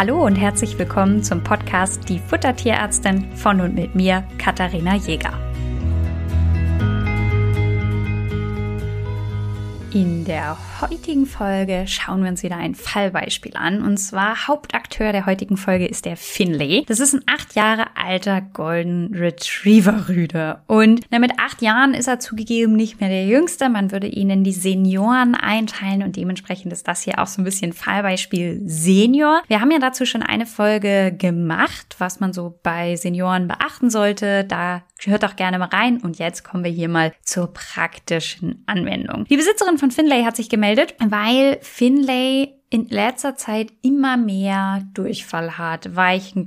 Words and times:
Hallo 0.00 0.24
und 0.24 0.36
herzlich 0.36 0.78
willkommen 0.78 1.22
zum 1.22 1.44
Podcast 1.44 2.08
Die 2.08 2.18
Futtertierärztin 2.18 3.36
von 3.36 3.60
und 3.60 3.74
mit 3.74 3.94
mir, 3.94 4.24
Katharina 4.38 4.94
Jäger. 4.94 5.38
In 9.92 10.24
der 10.24 10.56
heutigen 10.80 11.26
Folge 11.26 11.84
schauen 11.86 12.22
wir 12.22 12.30
uns 12.30 12.42
wieder 12.42 12.56
ein 12.56 12.74
Fallbeispiel 12.74 13.56
an. 13.56 13.82
Und 13.82 13.98
zwar 13.98 14.48
Hauptakteur 14.48 15.12
der 15.12 15.26
heutigen 15.26 15.56
Folge 15.56 15.86
ist 15.86 16.04
der 16.04 16.16
Finlay. 16.16 16.84
Das 16.86 17.00
ist 17.00 17.12
ein 17.12 17.22
acht 17.26 17.54
Jahre 17.54 17.84
alter 17.96 18.40
Golden 18.40 19.14
Retriever 19.14 20.08
Rüde. 20.08 20.60
Und 20.66 21.02
na, 21.10 21.18
mit 21.18 21.38
acht 21.38 21.62
Jahren 21.62 21.94
ist 21.94 22.08
er 22.08 22.20
zugegeben 22.20 22.74
nicht 22.74 23.00
mehr 23.00 23.10
der 23.10 23.26
Jüngste. 23.26 23.68
Man 23.68 23.92
würde 23.92 24.06
ihn 24.06 24.30
in 24.30 24.44
die 24.44 24.52
Senioren 24.52 25.34
einteilen 25.34 26.02
und 26.02 26.16
dementsprechend 26.16 26.72
ist 26.72 26.88
das 26.88 27.02
hier 27.02 27.18
auch 27.18 27.26
so 27.26 27.42
ein 27.42 27.44
bisschen 27.44 27.72
Fallbeispiel 27.72 28.62
Senior. 28.64 29.42
Wir 29.48 29.60
haben 29.60 29.70
ja 29.70 29.78
dazu 29.78 30.06
schon 30.06 30.22
eine 30.22 30.46
Folge 30.46 31.14
gemacht, 31.16 31.96
was 31.98 32.20
man 32.20 32.32
so 32.32 32.58
bei 32.62 32.96
Senioren 32.96 33.48
beachten 33.48 33.90
sollte. 33.90 34.44
Da 34.44 34.82
hört 35.04 35.22
doch 35.22 35.36
gerne 35.36 35.58
mal 35.58 35.68
rein. 35.68 35.98
Und 35.98 36.18
jetzt 36.18 36.44
kommen 36.44 36.64
wir 36.64 36.70
hier 36.70 36.88
mal 36.88 37.12
zur 37.22 37.52
praktischen 37.52 38.62
Anwendung. 38.66 39.24
Die 39.24 39.36
Besitzerin 39.36 39.78
von 39.78 39.90
Finlay 39.90 40.24
hat 40.24 40.36
sich 40.36 40.48
gemeldet, 40.48 40.69
weil 40.76 41.58
Finlay 41.62 42.60
in 42.72 42.86
letzter 42.88 43.34
Zeit 43.34 43.72
immer 43.82 44.16
mehr 44.16 44.82
Durchfall 44.94 45.58
hat, 45.58 45.96
weichen 45.96 46.46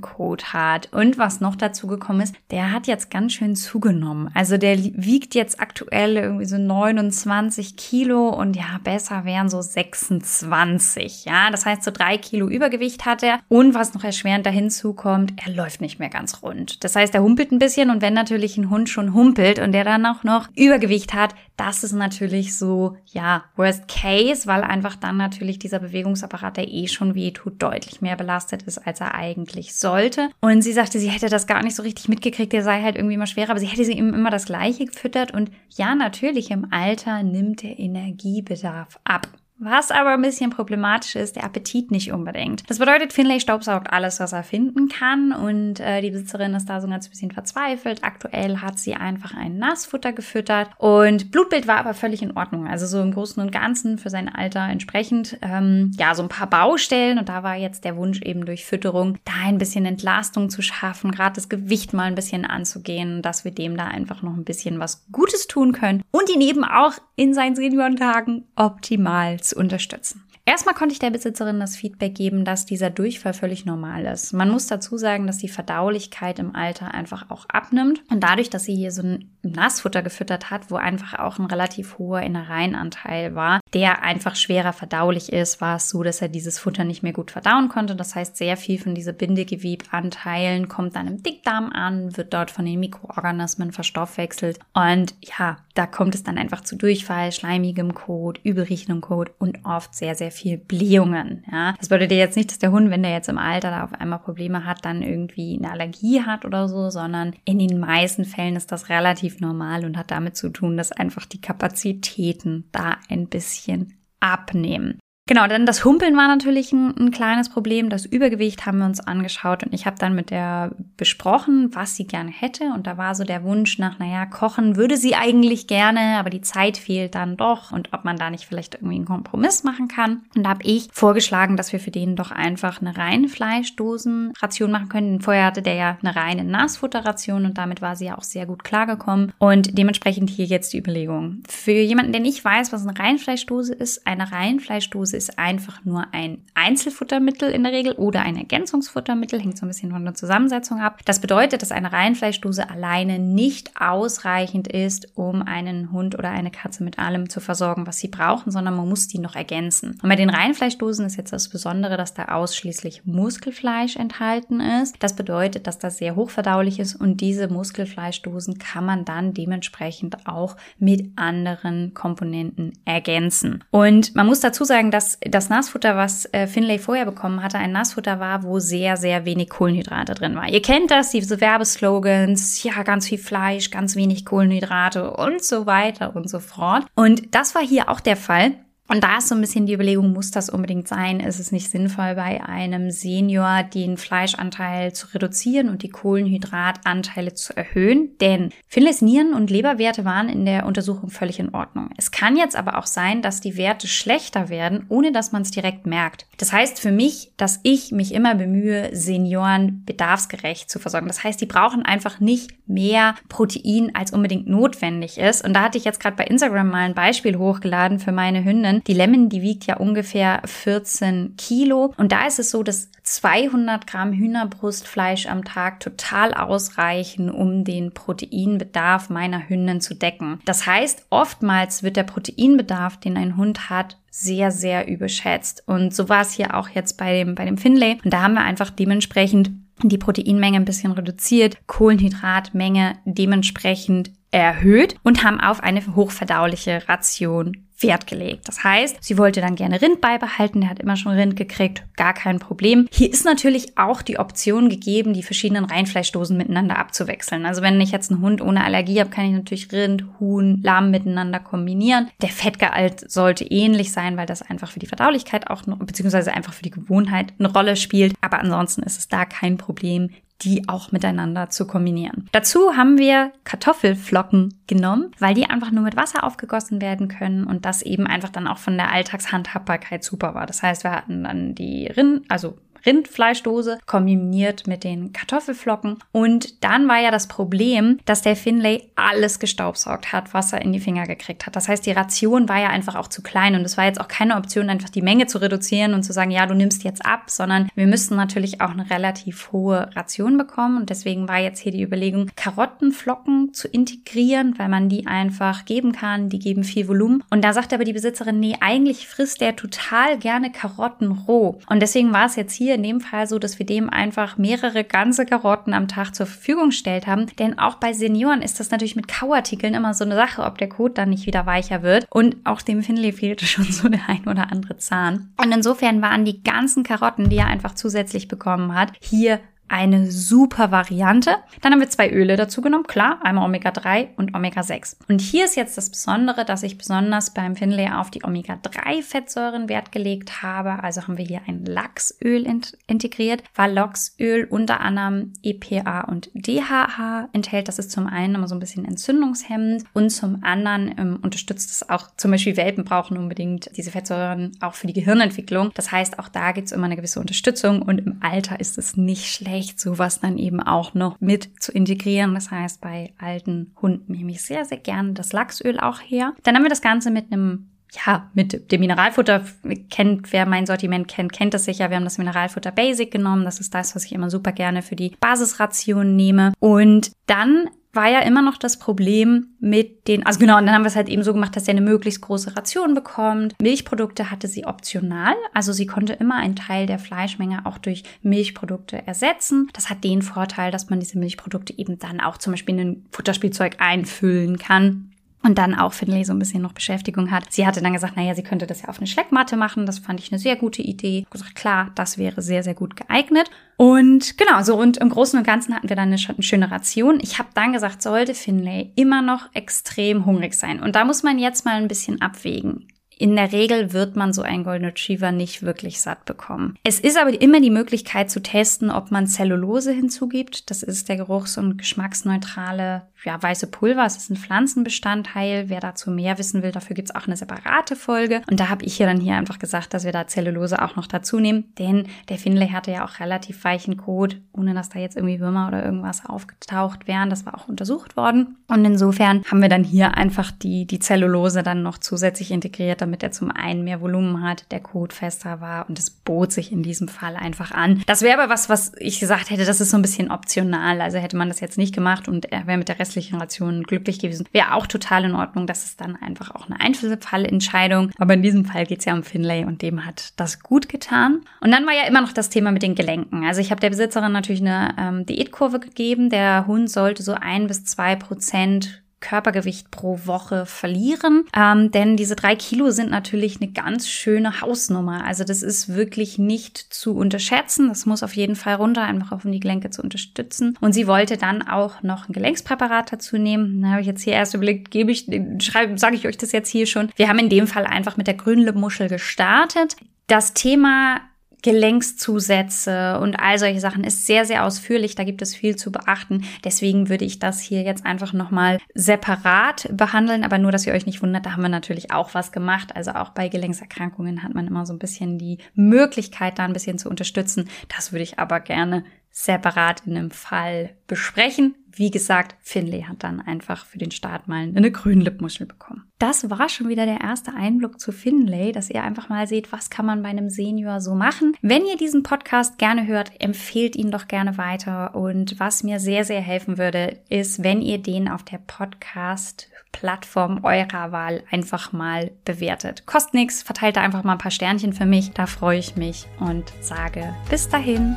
hat 0.52 0.88
und 0.92 1.18
was 1.18 1.40
noch 1.40 1.54
dazu 1.54 1.86
gekommen 1.86 2.22
ist, 2.22 2.34
der 2.50 2.72
hat 2.72 2.86
jetzt 2.86 3.10
ganz 3.10 3.34
schön 3.34 3.56
zugenommen. 3.56 4.30
Also 4.32 4.56
der 4.56 4.78
wiegt 4.78 5.34
jetzt 5.34 5.60
aktuell 5.60 6.16
irgendwie 6.16 6.46
so 6.46 6.56
29 6.56 7.76
Kilo 7.76 8.30
und 8.30 8.56
ja, 8.56 8.80
besser 8.82 9.24
wären 9.26 9.50
so 9.50 9.60
26. 9.60 11.26
Ja, 11.26 11.50
das 11.50 11.66
heißt 11.66 11.82
so 11.82 11.90
drei 11.90 12.16
Kilo 12.16 12.48
Übergewicht 12.48 13.04
hat 13.04 13.22
er 13.22 13.40
und 13.48 13.74
was 13.74 13.92
noch 13.92 14.04
erschwerend 14.04 14.46
dahin 14.46 14.70
zukommt, 14.70 15.34
er 15.44 15.52
läuft 15.52 15.82
nicht 15.82 15.98
mehr 15.98 16.10
ganz 16.10 16.42
rund. 16.42 16.84
Das 16.84 16.96
heißt, 16.96 17.14
er 17.14 17.22
humpelt 17.22 17.52
ein 17.52 17.58
bisschen 17.58 17.90
und 17.90 18.00
wenn 18.00 18.14
natürlich 18.14 18.56
ein 18.56 18.70
Hund 18.70 18.88
schon 18.88 19.12
humpelt 19.12 19.58
und 19.58 19.72
der 19.72 19.84
dann 19.84 20.06
auch 20.06 20.24
noch 20.24 20.48
Übergewicht 20.56 21.12
hat, 21.12 21.34
das 21.56 21.84
ist 21.84 21.92
natürlich 21.92 22.56
so, 22.56 22.96
ja, 23.06 23.44
worst 23.56 23.88
case, 23.88 24.46
weil 24.46 24.62
einfach 24.62 24.96
dann 24.96 25.16
natürlich 25.16 25.58
dieser 25.58 25.78
Bewegung 25.78 26.04
Bewegungsapparat, 26.04 26.56
der 26.58 26.68
eh 26.68 26.86
schon 26.86 27.14
weh 27.14 27.30
tut, 27.30 27.62
deutlich 27.62 28.00
mehr 28.00 28.16
belastet 28.16 28.62
ist, 28.62 28.78
als 28.78 29.00
er 29.00 29.14
eigentlich 29.14 29.74
sollte. 29.74 30.28
Und 30.40 30.62
sie 30.62 30.72
sagte, 30.72 30.98
sie 30.98 31.08
hätte 31.08 31.28
das 31.28 31.46
gar 31.46 31.62
nicht 31.62 31.74
so 31.74 31.82
richtig 31.82 32.08
mitgekriegt, 32.08 32.52
der 32.52 32.62
sei 32.62 32.82
halt 32.82 32.96
irgendwie 32.96 33.14
immer 33.14 33.26
schwerer, 33.26 33.50
aber 33.50 33.60
sie 33.60 33.66
hätte 33.66 33.84
sie 33.84 33.92
ihm 33.92 34.12
immer 34.12 34.30
das 34.30 34.46
Gleiche 34.46 34.84
gefüttert. 34.86 35.32
Und 35.32 35.50
ja, 35.70 35.94
natürlich, 35.94 36.50
im 36.50 36.72
Alter 36.72 37.22
nimmt 37.22 37.62
der 37.62 37.78
Energiebedarf 37.78 38.98
ab. 39.04 39.28
Was 39.58 39.92
aber 39.92 40.10
ein 40.10 40.22
bisschen 40.22 40.50
problematisch 40.50 41.14
ist, 41.14 41.36
der 41.36 41.44
Appetit 41.44 41.92
nicht 41.92 42.12
unbedingt. 42.12 42.68
Das 42.68 42.80
bedeutet, 42.80 43.12
Finlay 43.12 43.38
staubsaugt 43.38 43.92
alles, 43.92 44.18
was 44.18 44.32
er 44.32 44.42
finden 44.42 44.88
kann 44.88 45.32
und 45.32 45.78
äh, 45.78 46.02
die 46.02 46.10
Besitzerin 46.10 46.54
ist 46.54 46.68
da 46.68 46.80
so 46.80 46.88
ein 46.88 46.90
ganz 46.90 47.08
bisschen 47.08 47.30
verzweifelt. 47.30 48.02
Aktuell 48.02 48.58
hat 48.58 48.80
sie 48.80 48.94
einfach 48.94 49.34
ein 49.34 49.58
Nassfutter 49.58 50.12
gefüttert 50.12 50.70
und 50.78 51.30
Blutbild 51.30 51.68
war 51.68 51.78
aber 51.78 51.94
völlig 51.94 52.20
in 52.20 52.36
Ordnung. 52.36 52.66
Also 52.66 52.86
so 52.86 53.00
im 53.00 53.12
Großen 53.12 53.40
und 53.40 53.52
Ganzen 53.52 53.96
für 53.96 54.10
sein 54.10 54.28
Alter 54.28 54.68
entsprechend. 54.68 55.38
Ähm, 55.40 55.92
ja, 55.98 56.14
so 56.14 56.22
ein 56.22 56.28
paar 56.28 56.50
Baustellen 56.50 57.18
und 57.18 57.28
da 57.28 57.44
war 57.44 57.54
jetzt 57.54 57.84
der 57.84 57.96
Wunsch 57.96 58.20
eben 58.22 58.46
durch 58.46 58.64
Fütterung 58.64 59.18
da 59.24 59.32
ein 59.44 59.58
bisschen 59.58 59.86
Entlastung 59.86 60.50
zu 60.50 60.62
schaffen, 60.62 61.12
gerade 61.12 61.36
das 61.36 61.48
Gewicht 61.48 61.92
mal 61.92 62.04
ein 62.04 62.16
bisschen 62.16 62.44
anzugehen, 62.44 63.22
dass 63.22 63.44
wir 63.44 63.52
dem 63.52 63.76
da 63.76 63.86
einfach 63.86 64.22
noch 64.22 64.36
ein 64.36 64.44
bisschen 64.44 64.80
was 64.80 65.06
Gutes 65.12 65.46
tun 65.46 65.72
können 65.72 66.02
und 66.10 66.28
ihn 66.28 66.40
eben 66.40 66.64
auch 66.64 66.94
in 67.16 67.34
seinen 67.34 67.54
Seniorentagen 67.54 68.46
optimal 68.56 69.40
zu 69.40 69.53
unterstützen. 69.54 70.22
Erstmal 70.46 70.74
konnte 70.74 70.92
ich 70.92 70.98
der 70.98 71.10
Besitzerin 71.10 71.58
das 71.58 71.74
Feedback 71.74 72.14
geben, 72.14 72.44
dass 72.44 72.66
dieser 72.66 72.90
Durchfall 72.90 73.32
völlig 73.32 73.64
normal 73.64 74.04
ist. 74.04 74.34
Man 74.34 74.50
muss 74.50 74.66
dazu 74.66 74.98
sagen, 74.98 75.26
dass 75.26 75.38
die 75.38 75.48
Verdaulichkeit 75.48 76.38
im 76.38 76.54
Alter 76.54 76.92
einfach 76.92 77.30
auch 77.30 77.46
abnimmt. 77.48 78.02
Und 78.10 78.20
dadurch, 78.20 78.50
dass 78.50 78.64
sie 78.64 78.76
hier 78.76 78.92
so 78.92 79.02
ein 79.02 79.30
Nassfutter 79.42 80.02
gefüttert 80.02 80.50
hat, 80.50 80.70
wo 80.70 80.76
einfach 80.76 81.18
auch 81.18 81.38
ein 81.38 81.46
relativ 81.46 81.98
hoher 81.98 82.20
Innereienanteil 82.20 83.34
war, 83.34 83.60
der 83.72 84.02
einfach 84.02 84.36
schwerer 84.36 84.74
verdaulich 84.74 85.32
ist, 85.32 85.62
war 85.62 85.76
es 85.76 85.88
so, 85.88 86.02
dass 86.02 86.20
er 86.20 86.28
dieses 86.28 86.58
Futter 86.58 86.84
nicht 86.84 87.02
mehr 87.02 87.14
gut 87.14 87.30
verdauen 87.30 87.70
konnte. 87.70 87.96
Das 87.96 88.14
heißt, 88.14 88.36
sehr 88.36 88.58
viel 88.58 88.78
von 88.78 88.94
diesen 88.94 89.16
Bindegewebanteilen 89.16 90.68
kommt 90.68 90.94
dann 90.94 91.08
im 91.08 91.22
Dickdarm 91.22 91.70
an, 91.70 92.16
wird 92.18 92.34
dort 92.34 92.50
von 92.50 92.66
den 92.66 92.80
Mikroorganismen 92.80 93.72
verstoffwechselt. 93.72 94.58
Und 94.74 95.14
ja, 95.22 95.56
da 95.74 95.86
kommt 95.86 96.14
es 96.14 96.22
dann 96.22 96.38
einfach 96.38 96.62
zu 96.62 96.76
Durchfall, 96.76 97.32
schleimigem 97.32 97.94
Kot, 97.94 98.38
übelriechendem 98.44 99.00
Kot 99.00 99.32
und 99.38 99.64
oft 99.64 99.94
sehr, 99.94 100.14
sehr 100.14 100.30
viel 100.30 100.56
Blähungen. 100.56 101.44
Ja, 101.50 101.74
das 101.78 101.88
bedeutet 101.88 102.12
jetzt 102.12 102.36
nicht, 102.36 102.50
dass 102.50 102.60
der 102.60 102.70
Hund, 102.70 102.90
wenn 102.90 103.02
der 103.02 103.12
jetzt 103.12 103.28
im 103.28 103.38
Alter 103.38 103.70
da 103.70 103.84
auf 103.84 103.92
einmal 103.92 104.20
Probleme 104.20 104.64
hat, 104.64 104.84
dann 104.84 105.02
irgendwie 105.02 105.58
eine 105.58 105.72
Allergie 105.72 106.22
hat 106.22 106.44
oder 106.44 106.68
so, 106.68 106.90
sondern 106.90 107.34
in 107.44 107.58
den 107.58 107.78
meisten 107.78 108.24
Fällen 108.24 108.56
ist 108.56 108.70
das 108.70 108.88
relativ 108.88 109.40
normal 109.40 109.84
und 109.84 109.96
hat 109.96 110.10
damit 110.10 110.36
zu 110.36 110.48
tun, 110.48 110.76
dass 110.76 110.92
einfach 110.92 111.26
die 111.26 111.40
Kapazitäten 111.40 112.68
da 112.70 112.96
ein 113.08 113.26
bisschen 113.26 113.94
abnehmen. 114.20 115.00
Genau, 115.26 115.46
dann 115.46 115.64
das 115.64 115.86
Humpeln 115.86 116.18
war 116.18 116.28
natürlich 116.28 116.70
ein, 116.72 116.94
ein, 116.98 117.10
kleines 117.10 117.48
Problem. 117.48 117.88
Das 117.88 118.04
Übergewicht 118.04 118.66
haben 118.66 118.78
wir 118.78 118.84
uns 118.84 119.00
angeschaut 119.00 119.64
und 119.64 119.72
ich 119.72 119.86
habe 119.86 119.96
dann 119.98 120.14
mit 120.14 120.28
der 120.28 120.72
besprochen, 120.98 121.70
was 121.74 121.96
sie 121.96 122.06
gerne 122.06 122.30
hätte. 122.30 122.64
Und 122.74 122.86
da 122.86 122.98
war 122.98 123.14
so 123.14 123.24
der 123.24 123.42
Wunsch 123.42 123.78
nach, 123.78 123.98
naja, 123.98 124.26
kochen 124.26 124.76
würde 124.76 124.98
sie 124.98 125.14
eigentlich 125.14 125.66
gerne, 125.66 126.18
aber 126.18 126.28
die 126.28 126.42
Zeit 126.42 126.76
fehlt 126.76 127.14
dann 127.14 127.38
doch 127.38 127.72
und 127.72 127.94
ob 127.94 128.04
man 128.04 128.18
da 128.18 128.28
nicht 128.28 128.44
vielleicht 128.44 128.74
irgendwie 128.74 128.96
einen 128.96 129.06
Kompromiss 129.06 129.64
machen 129.64 129.88
kann. 129.88 130.24
Und 130.36 130.42
da 130.44 130.50
habe 130.50 130.62
ich 130.62 130.88
vorgeschlagen, 130.92 131.56
dass 131.56 131.72
wir 131.72 131.80
für 131.80 131.90
den 131.90 132.16
doch 132.16 132.30
einfach 132.30 132.82
eine 132.82 132.94
reine 132.94 133.28
Fleischdosenration 133.28 134.70
machen 134.70 134.90
können. 134.90 135.22
Vorher 135.22 135.46
hatte 135.46 135.62
der 135.62 135.74
ja 135.74 135.98
eine 136.02 136.14
reine 136.14 136.44
Nassfutterration 136.44 137.46
und 137.46 137.56
damit 137.56 137.80
war 137.80 137.96
sie 137.96 138.06
ja 138.06 138.18
auch 138.18 138.24
sehr 138.24 138.44
gut 138.44 138.62
klargekommen. 138.62 139.32
Und 139.38 139.78
dementsprechend 139.78 140.28
hier 140.28 140.44
jetzt 140.44 140.74
die 140.74 140.78
Überlegung. 140.78 141.42
Für 141.48 141.72
jemanden, 141.72 142.12
der 142.12 142.20
nicht 142.20 142.44
weiß, 142.44 142.74
was 142.74 142.86
eine 142.86 142.98
Reinfleischdose 142.98 143.72
ist, 143.72 144.06
eine 144.06 144.30
Reinfleischdose 144.30 145.13
ist 145.14 145.38
einfach 145.38 145.84
nur 145.84 146.06
ein 146.12 146.42
Einzelfuttermittel 146.54 147.50
in 147.50 147.62
der 147.64 147.72
Regel 147.72 147.92
oder 147.92 148.22
ein 148.22 148.36
Ergänzungsfuttermittel, 148.36 149.40
hängt 149.40 149.58
so 149.58 149.66
ein 149.66 149.68
bisschen 149.68 149.90
von 149.90 150.04
der 150.04 150.14
Zusammensetzung 150.14 150.80
ab. 150.80 151.00
Das 151.04 151.20
bedeutet, 151.20 151.62
dass 151.62 151.72
eine 151.72 151.92
Reihenfleischdose 151.92 152.68
alleine 152.68 153.18
nicht 153.18 153.72
ausreichend 153.80 154.68
ist, 154.68 155.08
um 155.14 155.42
einen 155.42 155.92
Hund 155.92 156.18
oder 156.18 156.30
eine 156.30 156.50
Katze 156.50 156.84
mit 156.84 156.98
allem 156.98 157.28
zu 157.28 157.40
versorgen, 157.40 157.86
was 157.86 157.98
sie 157.98 158.08
brauchen, 158.08 158.50
sondern 158.50 158.76
man 158.76 158.88
muss 158.88 159.08
die 159.08 159.18
noch 159.18 159.34
ergänzen. 159.34 159.98
Und 160.02 160.08
bei 160.08 160.16
den 160.16 160.30
Reihenfleischdosen 160.30 161.06
ist 161.06 161.16
jetzt 161.16 161.32
das 161.32 161.48
Besondere, 161.48 161.96
dass 161.96 162.14
da 162.14 162.26
ausschließlich 162.26 163.04
Muskelfleisch 163.04 163.96
enthalten 163.96 164.60
ist. 164.60 164.96
Das 165.00 165.16
bedeutet, 165.16 165.66
dass 165.66 165.78
das 165.78 165.98
sehr 165.98 166.16
hochverdaulich 166.16 166.78
ist 166.78 166.94
und 166.94 167.20
diese 167.20 167.48
Muskelfleischdosen 167.48 168.58
kann 168.58 168.84
man 168.84 169.04
dann 169.04 169.34
dementsprechend 169.34 170.26
auch 170.26 170.56
mit 170.78 171.10
anderen 171.16 171.94
Komponenten 171.94 172.72
ergänzen. 172.84 173.64
Und 173.70 174.14
man 174.14 174.26
muss 174.26 174.40
dazu 174.40 174.64
sagen, 174.64 174.90
dass 174.90 175.03
dass 175.04 175.18
das 175.20 175.48
Nassfutter, 175.48 175.96
was 175.96 176.26
äh, 176.32 176.46
Finlay 176.46 176.78
vorher 176.78 177.04
bekommen 177.04 177.42
hatte, 177.42 177.58
ein 177.58 177.72
Nassfutter 177.72 178.20
war, 178.20 178.42
wo 178.42 178.58
sehr, 178.58 178.96
sehr 178.96 179.24
wenig 179.24 179.50
Kohlenhydrate 179.50 180.14
drin 180.14 180.34
war. 180.34 180.48
Ihr 180.48 180.62
kennt 180.62 180.90
das, 180.90 181.10
diese 181.10 181.40
Werbeslogans, 181.40 182.62
ja, 182.62 182.82
ganz 182.82 183.08
viel 183.08 183.18
Fleisch, 183.18 183.70
ganz 183.70 183.96
wenig 183.96 184.24
Kohlenhydrate 184.24 185.10
und 185.10 185.42
so 185.42 185.66
weiter 185.66 186.16
und 186.16 186.28
so 186.28 186.40
fort. 186.40 186.86
Und 186.94 187.34
das 187.34 187.54
war 187.54 187.62
hier 187.62 187.88
auch 187.88 188.00
der 188.00 188.16
Fall. 188.16 188.52
Und 188.86 189.02
da 189.02 189.16
ist 189.16 189.28
so 189.28 189.34
ein 189.34 189.40
bisschen 189.40 189.64
die 189.64 189.72
Überlegung, 189.72 190.12
muss 190.12 190.30
das 190.30 190.50
unbedingt 190.50 190.88
sein? 190.88 191.20
Ist 191.20 191.40
es 191.40 191.52
nicht 191.52 191.70
sinnvoll, 191.70 192.16
bei 192.16 192.44
einem 192.44 192.90
Senior 192.90 193.62
den 193.62 193.96
Fleischanteil 193.96 194.92
zu 194.92 195.06
reduzieren 195.14 195.70
und 195.70 195.82
die 195.82 195.88
Kohlenhydratanteile 195.88 197.32
zu 197.32 197.56
erhöhen? 197.56 198.10
Denn 198.20 198.50
Finlays 198.68 199.00
Nieren- 199.00 199.32
und 199.32 199.48
Leberwerte 199.48 200.04
waren 200.04 200.28
in 200.28 200.44
der 200.44 200.66
Untersuchung 200.66 201.08
völlig 201.08 201.40
in 201.40 201.54
Ordnung. 201.54 201.90
Es 201.96 202.10
kann 202.10 202.36
jetzt 202.36 202.56
aber 202.56 202.76
auch 202.78 202.84
sein, 202.84 203.22
dass 203.22 203.40
die 203.40 203.56
Werte 203.56 203.88
schlechter 203.88 204.50
werden, 204.50 204.84
ohne 204.90 205.12
dass 205.12 205.32
man 205.32 205.42
es 205.42 205.50
direkt 205.50 205.86
merkt. 205.86 206.26
Das 206.36 206.52
heißt 206.52 206.78
für 206.78 206.92
mich, 206.92 207.32
dass 207.38 207.60
ich 207.62 207.90
mich 207.90 208.12
immer 208.12 208.34
bemühe, 208.34 208.94
Senioren 208.94 209.82
bedarfsgerecht 209.86 210.68
zu 210.68 210.78
versorgen. 210.78 211.06
Das 211.08 211.24
heißt, 211.24 211.40
die 211.40 211.46
brauchen 211.46 211.86
einfach 211.86 212.20
nicht 212.20 212.50
mehr 212.68 213.14
Protein, 213.30 213.92
als 213.94 214.12
unbedingt 214.12 214.46
notwendig 214.46 215.16
ist. 215.16 215.42
Und 215.42 215.54
da 215.54 215.62
hatte 215.62 215.78
ich 215.78 215.84
jetzt 215.84 216.00
gerade 216.00 216.16
bei 216.16 216.24
Instagram 216.24 216.68
mal 216.68 216.84
ein 216.84 216.94
Beispiel 216.94 217.38
hochgeladen 217.38 217.98
für 217.98 218.12
meine 218.12 218.44
Hündin 218.44 218.73
Lemon. 218.74 218.84
Die 218.86 218.94
Lemon, 218.94 219.28
die 219.28 219.42
wiegt 219.42 219.66
ja 219.66 219.76
ungefähr 219.76 220.42
14 220.44 221.36
Kilo. 221.36 221.94
Und 221.96 222.12
da 222.12 222.26
ist 222.26 222.38
es 222.38 222.50
so, 222.50 222.62
dass 222.62 222.90
200 223.02 223.86
Gramm 223.86 224.12
Hühnerbrustfleisch 224.12 225.26
am 225.26 225.44
Tag 225.44 225.80
total 225.80 226.32
ausreichen, 226.32 227.30
um 227.30 227.64
den 227.64 227.92
Proteinbedarf 227.92 229.10
meiner 229.10 229.48
Hündin 229.48 229.80
zu 229.80 229.94
decken. 229.94 230.40
Das 230.46 230.66
heißt, 230.66 231.06
oftmals 231.10 231.82
wird 231.82 231.96
der 231.96 232.04
Proteinbedarf, 232.04 232.98
den 232.98 233.16
ein 233.16 233.36
Hund 233.36 233.68
hat, 233.68 233.98
sehr, 234.10 234.50
sehr 234.50 234.88
überschätzt. 234.88 235.64
Und 235.66 235.94
so 235.94 236.08
war 236.08 236.22
es 236.22 236.32
hier 236.32 236.54
auch 236.54 236.68
jetzt 236.68 236.96
bei 236.96 237.12
dem, 237.12 237.34
bei 237.34 237.44
dem 237.44 237.58
Finlay. 237.58 237.98
Und 238.04 238.12
da 238.12 238.22
haben 238.22 238.34
wir 238.34 238.42
einfach 238.42 238.70
dementsprechend 238.70 239.50
die 239.82 239.98
Proteinmenge 239.98 240.56
ein 240.56 240.64
bisschen 240.64 240.92
reduziert, 240.92 241.58
Kohlenhydratmenge 241.66 242.96
dementsprechend 243.04 244.12
erhöht 244.34 244.96
und 245.04 245.22
haben 245.22 245.40
auf 245.40 245.62
eine 245.62 245.80
hochverdauliche 245.94 246.88
Ration 246.88 247.64
Wert 247.78 248.06
gelegt. 248.06 248.48
Das 248.48 248.62
heißt, 248.62 248.98
sie 249.00 249.18
wollte 249.18 249.40
dann 249.40 249.56
gerne 249.56 249.82
Rind 249.82 250.00
beibehalten. 250.00 250.60
Der 250.60 250.70
hat 250.70 250.78
immer 250.78 250.96
schon 250.96 251.12
Rind 251.12 251.36
gekriegt, 251.36 251.82
gar 251.96 252.14
kein 252.14 252.38
Problem. 252.38 252.88
Hier 252.92 253.10
ist 253.10 253.24
natürlich 253.24 253.76
auch 253.76 254.00
die 254.00 254.18
Option 254.18 254.68
gegeben, 254.68 255.12
die 255.12 255.22
verschiedenen 255.22 255.64
Reinfleischdosen 255.64 256.36
miteinander 256.36 256.78
abzuwechseln. 256.78 257.46
Also 257.46 257.62
wenn 257.62 257.80
ich 257.80 257.90
jetzt 257.90 258.10
einen 258.10 258.22
Hund 258.22 258.40
ohne 258.40 258.64
Allergie 258.64 259.00
habe, 259.00 259.10
kann 259.10 259.26
ich 259.26 259.32
natürlich 259.32 259.72
Rind, 259.72 260.04
Huhn, 260.18 260.60
Lamm 260.62 260.90
miteinander 260.90 261.40
kombinieren. 261.40 262.08
Der 262.22 262.28
Fettgehalt 262.28 263.10
sollte 263.10 263.44
ähnlich 263.44 263.92
sein, 263.92 264.16
weil 264.16 264.26
das 264.26 264.42
einfach 264.42 264.70
für 264.70 264.80
die 264.80 264.86
Verdaulichkeit 264.86 265.50
auch 265.50 265.62
beziehungsweise 265.78 266.32
einfach 266.32 266.54
für 266.54 266.62
die 266.62 266.70
Gewohnheit 266.70 267.34
eine 267.38 267.52
Rolle 267.52 267.76
spielt. 267.76 268.14
Aber 268.20 268.38
ansonsten 268.38 268.82
ist 268.82 268.98
es 268.98 269.08
da 269.08 269.24
kein 269.24 269.58
Problem, 269.58 270.10
die 270.42 270.68
auch 270.68 270.92
miteinander 270.92 271.48
zu 271.48 271.66
kombinieren. 271.66 272.28
Dazu 272.32 272.76
haben 272.76 272.98
wir 272.98 273.32
Kartoffelflocken 273.44 274.54
genommen, 274.66 275.12
weil 275.18 275.34
die 275.34 275.48
einfach 275.48 275.70
nur 275.70 275.84
mit 275.84 275.96
Wasser 275.96 276.24
aufgegossen 276.24 276.82
werden 276.82 277.08
können 277.08 277.44
und 277.44 277.64
das 277.64 277.82
eben 277.82 278.06
einfach 278.06 278.30
dann 278.30 278.46
auch 278.46 278.58
von 278.58 278.76
der 278.76 278.90
Alltagshandhabbarkeit 278.92 280.04
super 280.04 280.34
war. 280.34 280.46
Das 280.46 280.62
heißt, 280.62 280.84
wir 280.84 280.92
hatten 280.92 281.24
dann 281.24 281.54
die 281.54 281.86
Rind, 281.86 282.24
also 282.28 282.58
Rindfleischdose 282.86 283.78
kombiniert 283.86 284.66
mit 284.66 284.84
den 284.84 285.12
Kartoffelflocken. 285.12 285.98
Und 286.12 286.62
dann 286.64 286.88
war 286.88 287.00
ja 287.00 287.10
das 287.10 287.26
Problem, 287.26 287.98
dass 288.04 288.22
der 288.22 288.36
Finlay 288.36 288.88
alles 288.94 289.38
gestaubsaugt 289.38 290.12
hat, 290.12 290.34
was 290.34 290.52
er 290.52 290.62
in 290.62 290.72
die 290.72 290.80
Finger 290.80 291.06
gekriegt 291.06 291.46
hat. 291.46 291.56
Das 291.56 291.68
heißt, 291.68 291.86
die 291.86 291.92
Ration 291.92 292.48
war 292.48 292.60
ja 292.60 292.68
einfach 292.68 292.94
auch 292.94 293.08
zu 293.08 293.22
klein 293.22 293.54
und 293.54 293.62
es 293.62 293.76
war 293.76 293.84
jetzt 293.84 294.00
auch 294.00 294.08
keine 294.08 294.36
Option, 294.36 294.70
einfach 294.70 294.90
die 294.90 295.02
Menge 295.02 295.26
zu 295.26 295.38
reduzieren 295.38 295.94
und 295.94 296.02
zu 296.02 296.12
sagen, 296.12 296.30
ja, 296.30 296.46
du 296.46 296.54
nimmst 296.54 296.84
jetzt 296.84 297.04
ab, 297.04 297.30
sondern 297.30 297.68
wir 297.74 297.86
müssten 297.86 298.16
natürlich 298.16 298.60
auch 298.60 298.70
eine 298.70 298.88
relativ 298.90 299.52
hohe 299.52 299.90
Ration 299.94 300.36
bekommen. 300.36 300.78
Und 300.78 300.90
deswegen 300.90 301.28
war 301.28 301.38
jetzt 301.38 301.60
hier 301.60 301.72
die 301.72 301.82
Überlegung, 301.82 302.30
Karottenflocken 302.36 303.54
zu 303.54 303.68
integrieren, 303.68 304.58
weil 304.58 304.68
man 304.68 304.88
die 304.88 305.06
einfach 305.06 305.64
geben 305.64 305.92
kann. 305.92 306.28
Die 306.28 306.38
geben 306.38 306.64
viel 306.64 306.88
Volumen. 306.88 307.22
Und 307.30 307.42
da 307.42 307.52
sagt 307.52 307.72
aber 307.72 307.84
die 307.84 307.92
Besitzerin, 307.92 308.40
nee, 308.40 308.56
eigentlich 308.60 309.08
frisst 309.08 309.40
der 309.40 309.56
total 309.56 310.18
gerne 310.18 310.52
Karotten 310.52 311.12
roh. 311.12 311.58
Und 311.68 311.80
deswegen 311.80 312.12
war 312.12 312.26
es 312.26 312.36
jetzt 312.36 312.54
hier 312.54 312.73
in 312.74 312.82
dem 312.82 313.00
Fall 313.00 313.26
so, 313.26 313.38
dass 313.38 313.58
wir 313.58 313.66
dem 313.66 313.88
einfach 313.90 314.36
mehrere 314.36 314.84
ganze 314.84 315.24
Karotten 315.24 315.72
am 315.72 315.88
Tag 315.88 316.14
zur 316.14 316.26
Verfügung 316.26 316.66
gestellt 316.66 317.06
haben. 317.06 317.26
Denn 317.38 317.58
auch 317.58 317.76
bei 317.76 317.92
Senioren 317.92 318.42
ist 318.42 318.60
das 318.60 318.70
natürlich 318.70 318.96
mit 318.96 319.08
Kauartikeln 319.08 319.74
immer 319.74 319.94
so 319.94 320.04
eine 320.04 320.16
Sache, 320.16 320.42
ob 320.42 320.58
der 320.58 320.68
Kot 320.68 320.98
dann 320.98 321.10
nicht 321.10 321.26
wieder 321.26 321.46
weicher 321.46 321.82
wird. 321.82 322.06
Und 322.10 322.36
auch 322.44 322.62
dem 322.62 322.82
Finley 322.82 323.12
fehlte 323.12 323.46
schon 323.46 323.64
so 323.70 323.88
der 323.88 324.08
ein 324.08 324.26
oder 324.26 324.50
andere 324.52 324.76
Zahn. 324.76 325.32
Und 325.42 325.52
insofern 325.52 326.02
waren 326.02 326.24
die 326.24 326.42
ganzen 326.42 326.82
Karotten, 326.82 327.30
die 327.30 327.36
er 327.36 327.46
einfach 327.46 327.74
zusätzlich 327.74 328.28
bekommen 328.28 328.74
hat, 328.74 328.92
hier 329.00 329.40
eine 329.68 330.10
super 330.10 330.70
Variante. 330.70 331.36
Dann 331.62 331.72
haben 331.72 331.80
wir 331.80 331.88
zwei 331.88 332.10
Öle 332.10 332.36
dazu 332.36 332.60
genommen, 332.60 332.86
klar, 332.86 333.20
einmal 333.22 333.46
Omega-3 333.46 334.08
und 334.16 334.34
Omega-6. 334.34 334.96
Und 335.08 335.20
hier 335.20 335.46
ist 335.46 335.56
jetzt 335.56 335.78
das 335.78 335.90
Besondere, 335.90 336.44
dass 336.44 336.62
ich 336.62 336.76
besonders 336.76 337.32
beim 337.32 337.56
Finlay 337.56 337.90
auf 337.90 338.10
die 338.10 338.24
Omega-3-Fettsäuren 338.24 339.68
Wert 339.68 339.90
gelegt 339.90 340.42
habe. 340.42 340.82
Also 340.82 341.02
haben 341.02 341.18
wir 341.18 341.24
hier 341.24 341.40
ein 341.46 341.64
Lachsöl 341.64 342.46
integriert, 342.86 343.42
weil 343.54 343.72
Lachsöl 343.72 344.46
unter 344.50 344.80
anderem 344.80 345.32
EPA 345.42 346.02
und 346.02 346.30
DHA 346.34 347.30
enthält. 347.32 347.68
Das 347.68 347.78
ist 347.78 347.90
zum 347.90 348.06
einen 348.06 348.34
immer 348.34 348.48
so 348.48 348.54
ein 348.54 348.60
bisschen 348.60 348.84
entzündungshemmend 348.84 349.84
und 349.94 350.10
zum 350.10 350.44
anderen 350.44 350.94
ähm, 350.98 351.18
unterstützt 351.22 351.70
es 351.70 351.88
auch, 351.88 352.08
zum 352.16 352.30
Beispiel 352.30 352.56
Welpen 352.56 352.84
brauchen 352.84 353.16
unbedingt 353.16 353.70
diese 353.76 353.90
Fettsäuren 353.90 354.52
auch 354.60 354.74
für 354.74 354.86
die 354.86 354.92
Gehirnentwicklung. 354.92 355.70
Das 355.74 355.90
heißt, 355.90 356.18
auch 356.18 356.28
da 356.28 356.52
gibt 356.52 356.66
es 356.66 356.72
immer 356.72 356.84
eine 356.84 356.96
gewisse 356.96 357.20
Unterstützung 357.20 357.82
und 357.82 357.98
im 357.98 358.18
Alter 358.20 358.60
ist 358.60 358.78
es 358.78 358.96
nicht 358.96 359.26
schlecht 359.26 359.53
schlecht, 359.54 359.80
sowas 359.80 360.20
dann 360.20 360.38
eben 360.38 360.60
auch 360.60 360.94
noch 360.94 361.20
mit 361.20 361.62
zu 361.62 361.72
integrieren. 361.72 362.34
Das 362.34 362.50
heißt, 362.50 362.80
bei 362.80 363.12
alten 363.18 363.72
Hunden 363.80 364.12
nehme 364.12 364.32
ich 364.32 364.42
sehr, 364.42 364.64
sehr 364.64 364.78
gerne 364.78 365.12
das 365.12 365.32
Lachsöl 365.32 365.78
auch 365.78 366.00
her. 366.00 366.34
Dann 366.42 366.56
haben 366.56 366.62
wir 366.62 366.70
das 366.70 366.82
Ganze 366.82 367.10
mit 367.10 367.32
einem 367.32 367.70
ja, 368.04 368.28
mit 368.34 368.72
dem 368.72 368.80
Mineralfutter 368.80 369.44
kennt, 369.88 370.32
wer 370.32 370.46
mein 370.46 370.66
Sortiment 370.66 371.06
kennt, 371.06 371.32
kennt 371.32 371.54
das 371.54 371.64
sicher. 371.64 371.90
Wir 371.90 371.96
haben 371.96 372.02
das 372.02 372.18
Mineralfutter 372.18 372.72
Basic 372.72 373.08
genommen. 373.08 373.44
Das 373.44 373.60
ist 373.60 373.72
das, 373.72 373.94
was 373.94 374.04
ich 374.04 374.12
immer 374.12 374.30
super 374.30 374.50
gerne 374.50 374.82
für 374.82 374.96
die 374.96 375.14
Basisration 375.20 376.16
nehme. 376.16 376.52
Und 376.58 377.12
dann 377.26 377.70
war 377.94 378.08
ja 378.08 378.20
immer 378.20 378.42
noch 378.42 378.56
das 378.56 378.78
Problem 378.78 379.48
mit 379.60 380.08
den, 380.08 380.26
also 380.26 380.38
genau, 380.38 380.58
und 380.58 380.66
dann 380.66 380.74
haben 380.74 380.82
wir 380.82 380.88
es 380.88 380.96
halt 380.96 381.08
eben 381.08 381.22
so 381.22 381.32
gemacht, 381.32 381.56
dass 381.56 381.68
er 381.68 381.72
eine 381.72 381.80
möglichst 381.80 382.20
große 382.20 382.56
Ration 382.56 382.94
bekommt. 382.94 383.54
Milchprodukte 383.60 384.30
hatte 384.30 384.48
sie 384.48 384.66
optional, 384.66 385.34
also 385.52 385.72
sie 385.72 385.86
konnte 385.86 386.14
immer 386.14 386.36
einen 386.36 386.56
Teil 386.56 386.86
der 386.86 386.98
Fleischmenge 386.98 387.64
auch 387.64 387.78
durch 387.78 388.02
Milchprodukte 388.22 389.06
ersetzen. 389.06 389.68
Das 389.72 389.90
hat 389.90 390.04
den 390.04 390.22
Vorteil, 390.22 390.70
dass 390.70 390.90
man 390.90 391.00
diese 391.00 391.18
Milchprodukte 391.18 391.76
eben 391.78 391.98
dann 391.98 392.20
auch 392.20 392.38
zum 392.38 392.52
Beispiel 392.52 392.78
in 392.78 392.80
ein 392.80 393.06
Futterspielzeug 393.10 393.76
einfüllen 393.78 394.58
kann 394.58 395.10
und 395.44 395.58
dann 395.58 395.74
auch 395.74 395.92
Finlay 395.92 396.24
so 396.24 396.32
ein 396.32 396.38
bisschen 396.38 396.62
noch 396.62 396.72
Beschäftigung 396.72 397.30
hat. 397.30 397.52
Sie 397.52 397.66
hatte 397.66 397.82
dann 397.82 397.92
gesagt, 397.92 398.16
naja, 398.16 398.34
sie 398.34 398.42
könnte 398.42 398.66
das 398.66 398.82
ja 398.82 398.88
auf 398.88 398.98
eine 398.98 399.06
Schleckmatte 399.06 399.56
machen. 399.56 399.86
Das 399.86 399.98
fand 399.98 400.20
ich 400.20 400.32
eine 400.32 400.38
sehr 400.38 400.56
gute 400.56 400.82
Idee. 400.82 401.20
Ich 401.20 401.30
gesagt, 401.30 401.54
klar, 401.54 401.90
das 401.94 402.18
wäre 402.18 402.42
sehr, 402.42 402.62
sehr 402.62 402.74
gut 402.74 402.96
geeignet. 402.96 403.50
Und 403.76 404.38
genau, 404.38 404.62
so 404.62 404.76
und 404.76 404.96
im 404.96 405.10
Großen 405.10 405.38
und 405.38 405.46
Ganzen 405.46 405.74
hatten 405.74 405.88
wir 405.88 405.96
dann 405.96 406.12
eine, 406.12 406.16
eine 406.16 406.42
schöne 406.42 406.70
Ration. 406.70 407.18
Ich 407.20 407.38
habe 407.38 407.50
dann 407.54 407.72
gesagt, 407.72 408.02
sollte 408.02 408.34
Finlay 408.34 408.92
immer 408.96 409.20
noch 409.20 409.48
extrem 409.52 410.24
hungrig 410.24 410.54
sein. 410.54 410.80
Und 410.80 410.96
da 410.96 411.04
muss 411.04 411.22
man 411.22 411.38
jetzt 411.38 411.64
mal 411.64 411.74
ein 411.74 411.88
bisschen 411.88 412.22
abwägen. 412.22 412.88
In 413.16 413.36
der 413.36 413.52
Regel 413.52 413.92
wird 413.92 414.16
man 414.16 414.32
so 414.32 414.42
einen 414.42 414.64
Golden 414.64 414.86
Retriever 414.86 415.30
nicht 415.30 415.62
wirklich 415.62 416.00
satt 416.00 416.24
bekommen. 416.24 416.76
Es 416.82 416.98
ist 416.98 417.16
aber 417.16 417.40
immer 417.40 417.60
die 417.60 417.70
Möglichkeit 417.70 418.30
zu 418.30 418.42
testen, 418.42 418.90
ob 418.90 419.10
man 419.10 419.26
Zellulose 419.26 419.92
hinzugibt. 419.92 420.70
Das 420.70 420.82
ist 420.82 421.08
der 421.08 421.16
geruchs- 421.16 421.58
und 421.58 421.78
geschmacksneutrale 421.78 423.06
ja, 423.24 423.42
weiße 423.42 423.68
Pulver. 423.68 424.04
Es 424.04 424.16
ist 424.16 424.30
ein 424.30 424.36
Pflanzenbestandteil. 424.36 425.68
Wer 425.68 425.80
dazu 425.80 426.10
mehr 426.10 426.38
wissen 426.38 426.62
will, 426.62 426.72
dafür 426.72 426.94
gibt's 426.94 427.14
auch 427.14 427.26
eine 427.26 427.36
separate 427.36 427.96
Folge. 427.96 428.42
Und 428.50 428.60
da 428.60 428.68
habe 428.68 428.84
ich 428.84 428.96
hier 428.96 429.06
dann 429.06 429.20
hier 429.20 429.36
einfach 429.36 429.58
gesagt, 429.58 429.94
dass 429.94 430.04
wir 430.04 430.12
da 430.12 430.26
Zellulose 430.26 430.80
auch 430.82 430.96
noch 430.96 431.06
dazu 431.06 431.40
nehmen. 431.40 431.72
Denn 431.78 432.06
der 432.28 432.38
Finlay 432.38 432.68
hatte 432.68 432.92
ja 432.92 433.04
auch 433.04 433.20
relativ 433.20 433.64
weichen 433.64 433.96
Kot, 433.96 434.36
ohne 434.52 434.74
dass 434.74 434.90
da 434.90 434.98
jetzt 434.98 435.16
irgendwie 435.16 435.40
Würmer 435.40 435.68
oder 435.68 435.84
irgendwas 435.84 436.26
aufgetaucht 436.26 437.06
wären. 437.06 437.30
Das 437.30 437.46
war 437.46 437.54
auch 437.54 437.68
untersucht 437.68 438.16
worden. 438.16 438.56
Und 438.68 438.84
insofern 438.84 439.42
haben 439.50 439.62
wir 439.62 439.68
dann 439.68 439.84
hier 439.84 440.16
einfach 440.16 440.50
die, 440.50 440.86
die 440.86 440.98
Zellulose 440.98 441.62
dann 441.62 441.82
noch 441.82 441.98
zusätzlich 441.98 442.50
integriert, 442.50 443.00
damit 443.00 443.22
er 443.22 443.32
zum 443.32 443.50
einen 443.50 443.84
mehr 443.84 444.00
Volumen 444.00 444.42
hat, 444.42 444.70
der 444.70 444.80
Kot 444.80 445.12
fester 445.12 445.60
war 445.60 445.88
und 445.88 445.98
es 445.98 446.10
bot 446.10 446.52
sich 446.52 446.72
in 446.72 446.82
diesem 446.82 447.08
Fall 447.08 447.36
einfach 447.36 447.72
an. 447.72 448.02
Das 448.06 448.22
wäre 448.22 448.40
aber 448.40 448.52
was, 448.52 448.68
was 448.68 448.92
ich 448.98 449.20
gesagt 449.20 449.50
hätte, 449.50 449.64
das 449.64 449.80
ist 449.80 449.90
so 449.90 449.96
ein 449.96 450.02
bisschen 450.02 450.30
optional. 450.30 451.00
Also 451.00 451.18
hätte 451.18 451.36
man 451.36 451.48
das 451.48 451.60
jetzt 451.60 451.78
nicht 451.78 451.94
gemacht 451.94 452.28
und 452.28 452.52
er 452.52 452.66
wäre 452.66 452.78
mit 452.78 452.88
der 452.88 452.98
restlichen 453.14 453.38
Ration 453.38 453.82
glücklich 453.84 454.18
gewesen, 454.18 454.46
wäre 454.52 454.74
auch 454.74 454.86
total 454.86 455.24
in 455.24 455.34
Ordnung. 455.34 455.66
Das 455.66 455.84
ist 455.84 456.00
dann 456.00 456.16
einfach 456.16 456.54
auch 456.54 456.66
eine 456.66 456.80
Einzelfallentscheidung. 456.80 458.10
Aber 458.18 458.34
in 458.34 458.42
diesem 458.42 458.64
Fall 458.64 458.86
geht 458.86 459.00
es 459.00 459.04
ja 459.04 459.14
um 459.14 459.22
Finlay 459.22 459.64
und 459.64 459.82
dem 459.82 460.04
hat 460.04 460.32
das 460.36 460.60
gut 460.60 460.88
getan. 460.88 461.42
Und 461.60 461.70
dann 461.70 461.86
war 461.86 461.94
ja 461.94 462.06
immer 462.08 462.20
noch 462.20 462.32
das 462.32 462.50
Thema 462.50 462.72
mit 462.72 462.82
den 462.82 462.94
Gelenken. 462.94 463.44
Also 463.44 463.60
ich 463.60 463.70
habe 463.70 463.80
der 463.80 463.90
Besitzerin 463.90 464.32
natürlich 464.32 464.60
eine 464.60 464.94
ähm, 464.98 465.26
Diätkurve 465.26 465.78
gegeben. 465.78 466.30
Der 466.30 466.66
Hund 466.66 466.90
sollte 466.90 467.22
so 467.22 467.34
ein 467.34 467.66
bis 467.66 467.84
zwei 467.84 468.16
Prozent 468.16 469.03
Körpergewicht 469.24 469.90
pro 469.90 470.20
Woche 470.26 470.66
verlieren. 470.66 471.44
Ähm, 471.56 471.90
denn 471.90 472.16
diese 472.16 472.36
drei 472.36 472.54
Kilo 472.54 472.90
sind 472.90 473.10
natürlich 473.10 473.60
eine 473.60 473.72
ganz 473.72 474.08
schöne 474.08 474.60
Hausnummer. 474.60 475.24
Also 475.24 475.44
das 475.44 475.62
ist 475.62 475.94
wirklich 475.94 476.38
nicht 476.38 476.78
zu 476.78 477.16
unterschätzen. 477.16 477.88
Das 477.88 478.04
muss 478.04 478.22
auf 478.22 478.36
jeden 478.36 478.54
Fall 478.54 478.74
runter, 478.74 479.02
einfach 479.02 479.32
auch 479.32 479.44
um 479.44 479.52
die 479.52 479.60
Gelenke 479.60 479.88
zu 479.90 480.02
unterstützen. 480.02 480.76
Und 480.80 480.92
sie 480.92 481.06
wollte 481.06 481.38
dann 481.38 481.66
auch 481.66 482.02
noch 482.02 482.28
ein 482.28 482.32
Gelenkspräparat 482.32 483.12
dazu 483.12 483.38
nehmen. 483.38 483.80
Da 483.80 483.88
habe 483.88 484.02
ich 484.02 484.06
jetzt 484.06 484.22
hier 484.22 484.34
erst 484.34 484.54
überlegt, 484.54 484.90
gebe 484.90 485.10
ich, 485.10 485.26
schreibe, 485.60 485.98
sage 485.98 486.16
ich 486.16 486.28
euch 486.28 486.36
das 486.36 486.52
jetzt 486.52 486.68
hier 486.68 486.86
schon. 486.86 487.10
Wir 487.16 487.28
haben 487.28 487.38
in 487.38 487.48
dem 487.48 487.66
Fall 487.66 487.86
einfach 487.86 488.18
mit 488.18 488.26
der 488.26 488.34
Grünlippmuschel 488.34 489.08
gestartet. 489.08 489.96
Das 490.26 490.52
Thema 490.52 491.20
Gelenkszusätze 491.64 493.18
und 493.20 493.36
all 493.36 493.58
solche 493.58 493.80
Sachen 493.80 494.04
ist 494.04 494.26
sehr, 494.26 494.44
sehr 494.44 494.66
ausführlich. 494.66 495.14
Da 495.14 495.24
gibt 495.24 495.40
es 495.40 495.56
viel 495.56 495.76
zu 495.76 495.90
beachten. 495.90 496.44
Deswegen 496.62 497.08
würde 497.08 497.24
ich 497.24 497.38
das 497.38 497.58
hier 497.58 497.80
jetzt 497.80 498.04
einfach 498.04 498.34
nochmal 498.34 498.78
separat 498.94 499.88
behandeln. 499.90 500.44
Aber 500.44 500.58
nur, 500.58 500.72
dass 500.72 500.86
ihr 500.86 500.92
euch 500.92 501.06
nicht 501.06 501.22
wundert, 501.22 501.46
da 501.46 501.52
haben 501.52 501.62
wir 501.62 501.70
natürlich 501.70 502.12
auch 502.12 502.34
was 502.34 502.52
gemacht. 502.52 502.94
Also 502.94 503.12
auch 503.12 503.30
bei 503.30 503.48
Gelenkserkrankungen 503.48 504.42
hat 504.42 504.54
man 504.54 504.66
immer 504.66 504.84
so 504.84 504.92
ein 504.92 504.98
bisschen 504.98 505.38
die 505.38 505.56
Möglichkeit, 505.74 506.58
da 506.58 506.66
ein 506.66 506.74
bisschen 506.74 506.98
zu 506.98 507.08
unterstützen. 507.08 507.70
Das 507.88 508.12
würde 508.12 508.24
ich 508.24 508.38
aber 508.38 508.60
gerne 508.60 509.02
separat 509.36 510.06
in 510.06 510.16
einem 510.16 510.30
Fall 510.30 510.94
besprechen. 511.08 511.74
Wie 511.90 512.10
gesagt, 512.10 512.54
Finlay 512.60 513.02
hat 513.02 513.24
dann 513.24 513.40
einfach 513.40 513.84
für 513.84 513.98
den 513.98 514.12
Start 514.12 514.46
mal 514.46 514.72
eine 514.74 514.90
Grünlippmuschel 514.92 515.66
bekommen. 515.66 516.04
Das 516.18 516.48
war 516.50 516.68
schon 516.68 516.88
wieder 516.88 517.04
der 517.04 517.20
erste 517.20 517.52
Einblick 517.52 518.00
zu 518.00 518.12
Finlay, 518.12 518.70
dass 518.70 518.90
ihr 518.90 519.02
einfach 519.02 519.28
mal 519.28 519.46
seht, 519.48 519.72
was 519.72 519.90
kann 519.90 520.06
man 520.06 520.22
bei 520.22 520.28
einem 520.28 520.50
Senior 520.50 521.00
so 521.00 521.14
machen. 521.16 521.56
Wenn 521.62 521.84
ihr 521.84 521.96
diesen 521.96 522.22
Podcast 522.22 522.78
gerne 522.78 523.06
hört, 523.08 523.32
empfehlt 523.40 523.96
ihn 523.96 524.12
doch 524.12 524.28
gerne 524.28 524.56
weiter. 524.56 525.16
Und 525.16 525.58
was 525.58 525.82
mir 525.82 525.98
sehr, 525.98 526.24
sehr 526.24 526.40
helfen 526.40 526.78
würde, 526.78 527.18
ist, 527.28 527.62
wenn 527.62 527.82
ihr 527.82 527.98
den 527.98 528.28
auf 528.28 528.44
der 528.44 528.58
Podcast 528.58 529.68
Plattform 529.90 530.64
eurer 530.64 531.12
Wahl 531.12 531.44
einfach 531.50 531.92
mal 531.92 532.32
bewertet. 532.44 533.06
Kostet 533.06 533.34
nichts, 533.34 533.62
verteilt 533.62 533.96
da 533.96 534.00
einfach 534.00 534.24
mal 534.24 534.32
ein 534.32 534.38
paar 534.38 534.50
Sternchen 534.50 534.92
für 534.92 535.06
mich. 535.06 535.32
Da 535.32 535.46
freue 535.46 535.78
ich 535.78 535.96
mich 535.96 536.26
und 536.40 536.72
sage 536.80 537.34
bis 537.48 537.68
dahin. 537.68 538.16